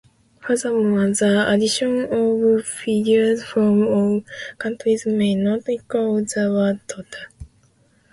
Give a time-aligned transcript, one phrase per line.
[0.39, 4.23] Furthermore, the addition of figures from all
[4.57, 7.27] countries may not equal the world total.